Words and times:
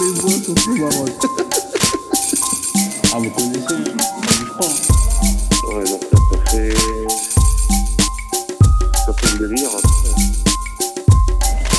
Les 0.00 0.12
voix 0.20 0.30
sont 0.30 0.54
marrantes. 0.78 1.26
Ah, 3.12 3.16
vous 3.18 3.30
connaissez 3.30 3.66
pas. 4.58 4.64
hein. 4.64 5.74
Ouais, 5.74 5.84
donc 5.84 6.02
ça, 6.12 6.50
fait. 6.50 6.74
Ça 9.06 9.12
fait 9.20 9.38
le 9.38 9.48
délire. 9.48 9.70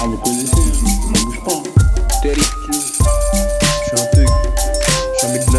Ah, 0.02 0.06
vous 0.06 0.18
connaissez 0.18 0.50
Ça 0.50 1.24
bouge 1.24 1.40
pas. 1.46 1.64
tu- 2.22 2.30
Je 2.34 2.38
suis 3.86 3.94
un 3.94 4.06
thug. 4.12 4.28
Je 5.14 5.18
suis 5.18 5.28
un 5.28 5.32
mec 5.32 5.44
de. 5.46 5.58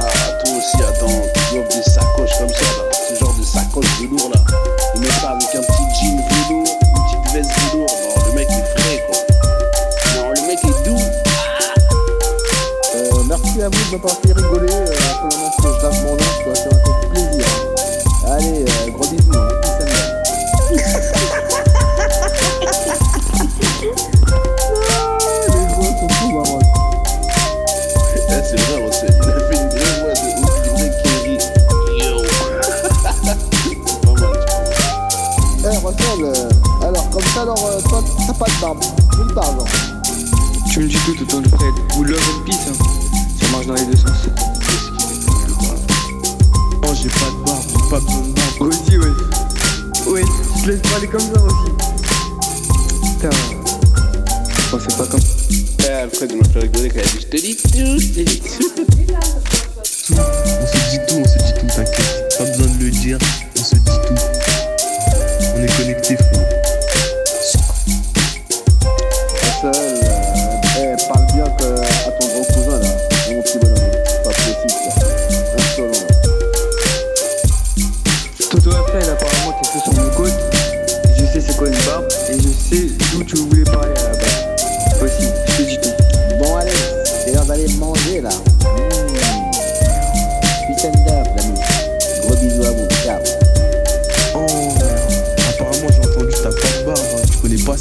Ah, 0.00 0.02
toi 0.44 0.50
aussi, 0.56 0.76
attends, 0.82 1.22
tu 1.50 1.58
offres 1.58 1.76
des 1.76 1.82
sacoches 1.90 2.36
comme 2.38 2.48
ça. 2.48 2.66
Ce 3.08 3.14
genre 3.20 3.34
de 3.34 3.42
sacoche 3.44 3.86
velours, 4.00 4.30
là. 4.34 4.40
Il 4.96 5.00
met 5.02 5.08
ça 5.10 5.30
avec 5.30 5.54
un 5.54 5.60
petit 5.60 5.77
M'avoir 13.68 14.14
fait 14.24 14.32
rigoler. 14.32 14.72
Euh, 14.72 14.86
pour 15.20 15.28
le 15.28 15.36
moment 15.36 15.50
que 15.50 15.62
je 15.62 15.82
lave 15.82 15.98
mon 16.04 16.14
linge, 16.14 16.40
quoi. 16.42 16.54
Ça 16.54 16.68
m'a 16.70 16.78
fait 16.78 17.08
plaisir. 17.10 17.46
Allez, 18.26 18.64
euh, 18.64 18.90
gros 18.92 19.06
bisous. 19.08 19.32
Hein. 19.34 19.48
Ah, 19.62 19.78
Les 25.46 26.32
sont. 26.32 26.58
Eh, 28.14 28.42
c'est 28.42 28.60
vrai, 28.60 28.78
on 28.86 28.92
sait. 28.92 29.06
Il 29.10 29.28
a 29.28 29.40
fait 29.40 29.58
une 29.60 29.68
vraie 29.68 29.94
voix 30.00 30.14
de 30.14 30.26
ouf, 30.44 30.56
le 30.64 30.72
mec 30.82 30.92
qui 31.02 31.10
rit. 31.28 31.40
Yo. 31.98 32.12
Pas 33.02 33.16
mal. 33.24 34.32
Eh, 35.60 35.76
Russell, 35.84 36.22
euh, 36.24 36.86
alors, 36.86 37.06
comme 37.10 37.28
ça, 37.34 37.42
alors, 37.42 37.62
euh, 37.66 37.80
toi, 37.82 38.00
t'as 38.26 38.32
pas 38.32 38.46
de 38.46 38.60
barbe. 38.62 38.80
Nulle 39.18 39.34
part, 39.34 39.52
genre. 39.52 39.66
Tu 40.70 40.80
me 40.80 40.86
dis 40.88 40.98
tout 41.06 41.22
autant 41.22 41.40
de 41.40 41.48
près. 41.48 41.70
Ou 41.98 42.04
love 42.04 42.18
and 42.18 42.44
peace, 42.44 42.68
hein. 42.70 42.97
Dans 43.68 43.74
les 43.74 43.84
deux 43.84 43.96
sens. 43.96 44.26
Non, 46.82 46.94
j'ai 46.94 47.08
pas 47.10 47.30
de 47.30 47.44
barbe, 47.44 47.62
j'ai 47.68 47.90
pas 47.90 48.00
besoin 48.00 48.22
de 48.22 48.32
barbe. 48.32 48.62
Aussi, 48.62 48.96
ouais. 48.96 50.10
Ouais, 50.10 50.24
tu 50.56 50.62
te 50.62 50.68
laisses 50.70 50.80
parler 50.90 51.06
comme 51.06 51.20
ça 51.20 51.42
aussi. 51.42 51.70
Putain. 53.12 53.30
Je 54.56 54.70
pensais 54.70 54.96
pas 54.96 55.06
comme 55.06 55.20
Eh, 55.80 55.92
Alfred, 55.92 56.30
il 56.32 56.38
m'a 56.38 56.44
fait 56.48 56.60
rigoler 56.60 56.88
quand 56.88 57.00
il 57.00 57.00
a 57.00 57.04
dit 57.04 57.20
Je 57.20 57.26
te 57.26 57.36
dis 57.36 57.56
tout, 57.56 58.00
je 58.00 58.08
te 58.08 58.20
dis 58.20 58.40
tout. 58.40 58.72
On 60.10 60.66
se 60.66 60.90
dit 60.90 61.00
tout, 61.06 61.16
on 61.18 61.24
se 61.24 61.36
dit 61.36 61.52
tout, 61.60 61.66
t'inquiète. 61.66 62.34
Pas 62.38 62.44
besoin 62.44 62.66
de 62.74 62.84
le 62.84 62.90
dire, 62.90 63.18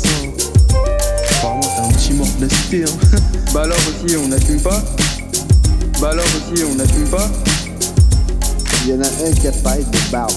pas 0.02 0.09
hein. 0.23 0.31
Apparemment 1.38 1.62
t'es 1.62 1.81
un 1.81 1.92
petit 1.98 2.14
mort 2.14 2.28
de 2.40 2.45
la 2.45 2.50
cité. 2.50 2.84
Hein. 2.84 3.20
Bah 3.53 3.62
alors 3.64 3.78
aussi, 3.78 4.16
on 4.17 4.28
n'assume 4.28 4.59
pas. 4.59 4.84
Bah 6.02 6.09
alors 6.12 6.26
aussi, 6.26 6.64
on 6.70 6.76
n'assume 6.76 7.08
pas. 7.08 7.30
Il 8.83 8.89
y 8.89 8.94
en 8.94 9.02
a 9.02 9.08
un 9.08 9.32
qui 9.32 9.48
a 9.48 9.52
parlé 9.52 9.83
de 9.83 10.11
barbe. 10.11 10.32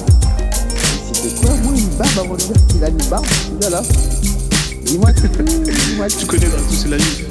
C'était 1.12 1.34
quoi, 1.34 1.50
moi, 1.62 1.72
une 1.76 1.88
barbe 1.88 2.18
avant 2.18 2.34
de 2.34 2.40
dire 2.40 2.66
qu'il 2.68 2.84
a 2.84 2.88
une 2.88 3.04
barbe? 3.10 3.26
Celui-là, 3.26 3.70
là 3.70 3.82
Dis-moi 4.82 5.12
tout, 5.12 5.28
dis-moi 5.42 6.06
Tu 6.08 6.26
connais 6.26 6.46
là, 6.46 6.56
tout 6.68 6.74
c'est 6.74 6.88
la 6.88 6.96
vie. 6.96 7.24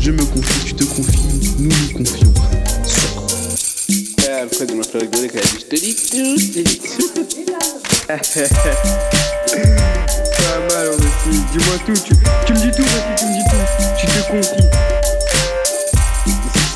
Je 0.00 0.10
me 0.10 0.24
confie, 0.24 0.64
tu 0.66 0.74
te 0.74 0.84
confies, 0.84 1.54
nous 1.58 1.68
nous 1.68 1.98
confions. 1.98 2.32
Eh, 3.88 4.30
Alfred, 4.30 4.70
il 4.70 4.76
m'a 4.76 4.84
fait 4.84 4.98
rigoler 4.98 5.28
quand 5.28 5.40
dit 5.40 5.58
Je 5.60 5.66
te 5.66 5.76
dis 5.76 5.94
tout, 5.94 6.38
je 6.38 6.46
te 6.52 6.60
dis 6.60 6.78
tout. 6.78 7.10
Dis-moi 11.26 11.76
tout. 11.86 11.94
Tu, 11.94 12.12
tu 12.46 12.52
me 12.52 12.58
dis 12.58 12.70
tout 12.70 12.82
aussi, 12.82 13.14
tu 13.16 13.24
me 13.24 13.32
dis 13.32 13.44
tout. 13.44 13.56
Tu 13.98 14.06
te 14.06 14.20
confies. 14.30 14.68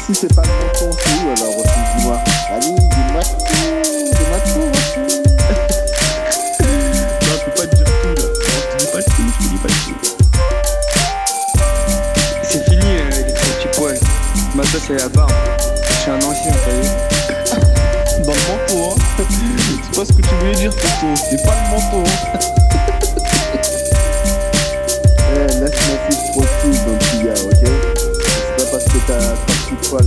Si 0.06 0.14
c'est 0.14 0.34
pas 0.34 0.42
le 0.42 0.48
menton, 0.48 0.96
c'est 1.04 1.16
où 1.22 1.30
alors 1.36 1.58
aussi 1.58 1.80
Dis-moi. 1.98 2.16
Allez, 2.50 2.74
dis-moi 2.74 3.22
tout. 3.24 3.44
Dis-moi 4.16 4.38
tout, 4.46 4.66
aussi. 4.72 5.00
Non, 7.20 7.34
je 7.34 7.44
peux 7.44 7.50
pas 7.50 7.66
te 7.66 7.74
dire 7.76 7.84
tout 7.84 8.14
là. 8.16 8.22
Non, 8.24 8.30
je 8.58 8.68
te 8.72 8.76
dis 8.78 8.86
pas 8.86 9.02
tout, 9.02 9.26
je 9.28 9.38
te 9.44 9.48
dis 9.50 9.58
pas 9.58 9.68
tout. 9.68 9.96
C'est 12.42 12.64
fini 12.64 12.80
euh, 12.86 13.10
les 13.10 13.34
petits 13.34 13.68
poils. 13.78 14.00
Maintenant 14.54 14.80
c'est 14.86 14.96
la 14.98 15.08
barbe. 15.10 15.30
Je 15.90 15.94
suis 15.94 16.10
un 16.10 16.16
ancien, 16.16 16.52
t'as 16.64 16.72
vu 16.72 16.88
Dans 18.24 18.32
le 18.32 18.40
manteau, 18.48 18.78
hein. 18.92 18.96
C'est 19.82 19.94
pas 19.98 20.04
ce 20.06 20.12
que 20.12 20.22
tu 20.22 20.34
voulais 20.40 20.54
dire, 20.54 20.72
Toto. 20.74 21.14
C'est 21.28 21.42
pas 21.44 21.54
le 21.54 21.64
manteau, 21.70 22.02
hein. 22.06 22.38
voix 29.68 29.76
sont 29.76 29.76
trop 29.76 29.98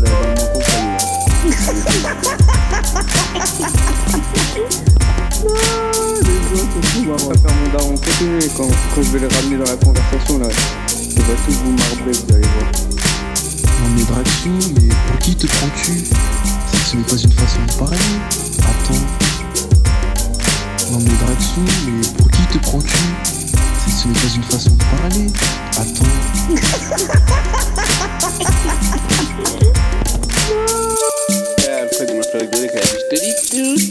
On 6.93 7.05
marrantes. 7.05 7.27
va 7.27 7.35
faire 7.35 7.55
mon 7.55 7.77
daron 7.77 7.95
continuer 7.97 8.49
quand, 8.55 8.67
quand 8.95 9.01
je 9.01 9.09
vais 9.11 9.19
les 9.19 9.27
ramener 9.35 9.57
dans 9.57 9.69
la 9.71 9.77
conversation 9.77 10.39
là. 10.39 10.47
Je 10.87 11.21
vais 11.21 11.35
tous 11.45 11.53
vous 11.53 11.71
marbrer, 11.71 12.11
vous 12.11 12.33
allez 12.33 12.47
voir. 12.47 12.71
Non 13.81 13.89
mais 13.95 14.03
Draxou, 14.03 14.49
mais 14.75 14.89
pour 15.07 15.19
qui 15.19 15.35
te 15.35 15.47
prends-tu? 15.47 16.03
Ce 16.85 16.95
n'est 16.95 17.03
pas 17.03 17.15
une 17.15 17.31
façon 17.31 17.59
de 17.67 17.73
parler. 17.73 17.97
Attends. 18.59 19.05
Non 20.91 20.99
mais 20.99 21.15
Draxou, 21.25 21.61
mais 21.85 22.07
pour 22.17 22.29
qui 22.31 22.43
te 22.47 22.57
prends-tu? 22.59 23.40
Ce 23.87 24.07
n'est 24.07 24.13
pas 24.13 24.19
une 24.35 24.43
façon 24.43 24.69
de 24.71 24.83
parler. 24.83 25.27
Attends. 25.77 26.05
Eh, 31.59 31.69
Alfred, 31.69 32.09
il 32.09 32.17
m'a 32.17 32.23
fait 32.23 32.37
rigoler 32.39 32.67
quand 32.67 32.75
il 32.75 32.79
a 32.79 32.81
dit 32.81 32.97
Je 32.99 33.05
te 33.09 33.15
dis 33.15 33.33
tout, 33.49 33.77
je 33.77 33.85
te 33.85 33.90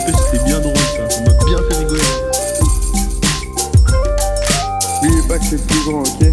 N'empêche, 0.00 0.16
c'était 0.30 0.44
bien 0.44 0.60
drôle 0.60 0.76
ça. 0.76 1.10
Ça 1.10 1.20
m'a 1.22 1.32
bien 1.44 1.58
fait 1.68 1.76
rigoler. 1.78 2.02
N'oubliez 5.02 5.22
pas 5.28 5.38
que 5.38 5.44
c'est 5.44 5.66
plus 5.66 5.80
grand, 5.84 6.02
ok? 6.02 6.20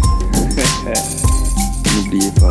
N'oubliez 1.94 2.32
pas. 2.32 2.50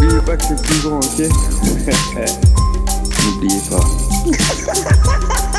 N'oubliez 0.00 0.20
pas 0.20 0.36
que 0.36 0.44
c'est 0.44 0.62
plus 0.62 0.80
grand, 0.80 0.98
ok? 0.98 1.20
N'oubliez 3.24 3.60
pas. 3.70 3.84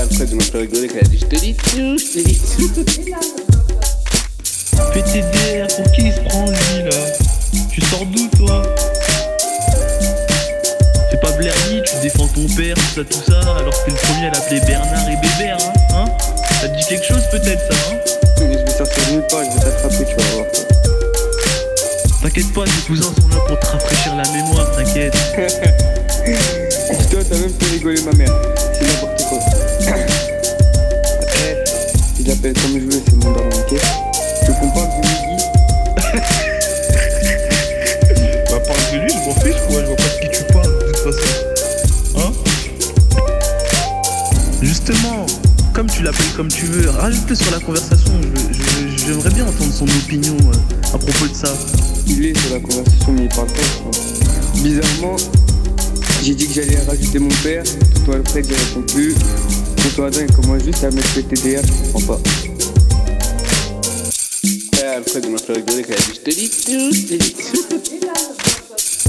Alfred, 0.00 0.28
il 0.30 0.36
m'a 0.36 0.42
fait 0.44 0.58
rigoler 0.58 0.88
quand 0.88 0.98
il 1.02 1.06
a 1.06 1.08
dit 1.08 1.18
Je 1.18 1.26
te 1.26 1.36
dis 1.36 1.54
tout, 1.54 1.98
je 1.98 2.04
te 2.12 2.20
dis 2.26 2.38
tout. 2.38 3.49
PTDR, 4.92 5.66
pour 5.76 5.90
qui 5.92 6.06
il 6.06 6.12
se 6.12 6.20
prend 6.20 6.46
lui 6.46 6.82
là 6.82 6.96
Tu 7.70 7.80
sors 7.82 8.04
d'où 8.06 8.28
toi 8.36 8.62
Fais 11.10 11.16
pas 11.18 11.30
Blairly, 11.32 11.82
tu 11.84 11.96
défends 12.02 12.28
ton 12.28 12.46
père, 12.54 12.74
tout 12.74 12.94
ça, 12.94 13.04
tout 13.04 13.22
ça, 13.28 13.40
alors 13.56 13.72
que 13.72 13.84
t'es 13.86 13.90
le 13.90 13.96
premier 13.96 14.26
à 14.26 14.30
l'appeler 14.30 14.60
Bernard 14.60 15.08
et 15.08 15.16
Bébert, 15.16 15.58
hein, 15.60 15.72
hein 15.94 16.04
Ça 16.60 16.68
te 16.68 16.76
dit 16.76 16.84
quelque 16.88 17.06
chose 17.06 17.22
peut-être 17.30 17.72
ça, 17.72 17.78
hein 17.92 17.96
Je 18.38 18.44
vais 18.44 18.70
sortir 18.70 19.12
nulle 19.12 19.26
part, 19.28 19.44
je 19.44 19.58
vais 19.58 19.64
t'attraper, 19.64 20.04
tu 20.04 20.14
vas 20.16 20.34
voir. 20.34 20.46
T'inquiète 22.22 22.52
pas, 22.52 22.64
tes 22.64 22.86
cousins 22.86 23.02
sont 23.02 23.28
là 23.28 23.36
pour 23.46 23.58
te 23.58 23.66
rafraîchir 23.66 24.14
la 24.14 24.28
mémoire, 24.30 24.70
t'inquiète. 24.72 25.16
Toi, 27.10 27.20
t'as 27.28 27.38
même 27.38 27.50
fait 27.58 27.70
rigoler 27.72 28.02
ma 28.02 28.12
mère. 28.12 28.32
C'est 28.78 28.86
comme 45.80 45.88
tu 45.88 46.02
l'appelles 46.02 46.32
comme 46.36 46.48
tu 46.48 46.66
veux, 46.66 46.90
rajoute-le 46.90 47.34
sur 47.34 47.50
la 47.52 47.58
conversation. 47.58 48.12
J'aimerais 48.98 49.30
bien 49.30 49.46
entendre 49.46 49.72
son 49.72 49.86
opinion 49.86 50.36
euh, 50.36 50.94
à 50.94 50.98
propos 50.98 51.26
de 51.26 51.34
ça. 51.34 51.48
Il 52.06 52.26
est 52.26 52.38
sur 52.38 52.52
la 52.52 52.60
conversation, 52.60 53.12
mais 53.14 53.22
il 53.22 53.28
parle 53.30 53.46
pas. 53.46 54.58
Bizarrement, 54.62 55.16
j'ai 56.22 56.34
dit 56.34 56.48
que 56.48 56.52
j'allais 56.52 56.78
rajouter 56.80 57.18
mon 57.18 57.30
père. 57.42 57.62
Tonton 57.94 58.12
Alfred, 58.12 58.46
il 58.46 58.54
répond 58.54 58.82
plus. 58.92 59.14
Tonton 59.76 60.04
Adam, 60.04 60.20
il 60.28 60.34
commence 60.34 60.64
juste 60.64 60.84
à 60.84 60.90
mettre 60.90 61.16
le 61.16 61.22
TDR, 61.22 61.62
je 61.64 61.92
comprends 61.92 62.14
pas. 62.14 62.20
Eh, 64.44 64.84
Alfred, 64.84 65.24
il 65.24 65.32
m'a 65.32 65.38
fait 65.38 65.52
rigoler 65.54 65.82
quand 65.82 65.94
il 65.96 66.02
a 66.02 66.12
dit 66.12 66.12
Je 66.14 66.20
te 66.20 66.30
dis 66.30 66.50
tout, 66.50 66.92
je 66.92 67.02
te 67.06 67.14
dis 67.14 67.32
tout. 67.32 67.64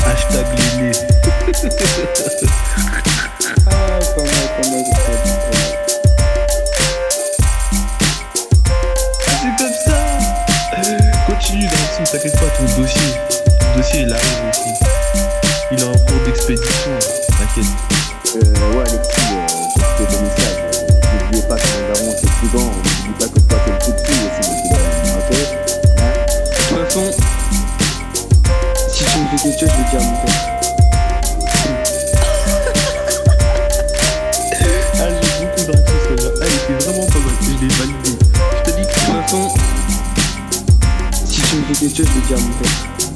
Hashtag 0.06 0.46
Lélé. 0.80 0.92
il 14.02 14.12
arrive 14.12 14.50
aussi. 14.50 14.70
Il 15.72 15.80
est 15.80 15.84
en 15.84 15.92
cours 15.92 16.22
d'expédition, 16.26 16.92
t'inquiète. 17.38 17.66
Euh, 18.36 18.40
ouais, 18.74 18.84
Alexis, 18.88 19.22
euh, 19.32 19.48
j'ai 19.76 19.82
écouté 19.82 20.04
ton 20.10 20.20
message. 20.24 20.58
Euh, 20.74 21.24
N'oubliez 21.24 21.44
pas 21.44 21.56
que 21.56 21.68
mon 21.68 21.82
daron 21.94 22.12
c'est 22.20 22.30
prudent. 22.32 22.66
N'oublie 22.66 23.16
pas 23.20 23.28
que 23.28 23.40
toi 23.40 23.58
t'es 23.66 23.72
le 23.72 23.78
coup 23.78 23.92
de 23.92 23.98
fil 24.08 24.20
aussi, 24.26 24.70
Daron, 24.70 24.90
ok 25.20 25.32
Hein 26.00 26.14
De 26.18 26.58
toute 26.58 26.88
façon, 26.88 27.06
si 28.90 29.04
tu 29.04 29.18
me 29.20 29.26
fais 29.28 29.38
quelque 29.44 29.60
chose, 29.60 29.70
je 29.70 29.76
vais 29.78 29.90
dire 29.92 30.00
à 30.00 30.04
mon 30.04 30.16
père. 30.26 30.40
Ah, 34.94 35.08
j'ai 35.22 35.46
beaucoup 35.46 35.64
d'argent 35.72 36.00
celle-là. 36.08 36.30
Ah, 36.42 36.46
elle 36.46 36.74
était 36.74 36.86
vraiment 36.86 37.06
pas 37.08 37.20
mal. 37.20 37.36
Je 37.42 37.46
l'ai 37.50 37.74
validé. 37.76 38.12
Je 38.58 38.64
te 38.64 38.76
dis 38.76 38.82
De 38.82 38.88
toute 38.88 39.04
façon, 39.04 39.44
si 41.26 41.42
tu 41.42 41.56
me 41.56 41.62
fais 41.64 41.74
quelque 41.80 41.98
chose, 41.98 42.08
je 42.08 42.20
vais 42.20 42.28
dire 42.28 42.38
à 42.38 42.42
mon 42.42 42.54
père. 42.54 43.11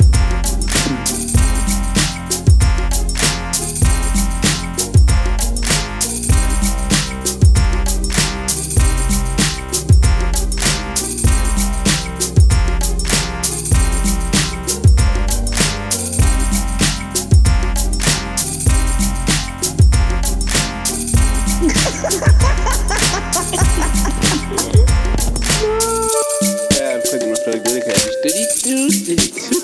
Eh, 28.68 28.72
Alfred, 28.74 29.20
il 29.52 29.55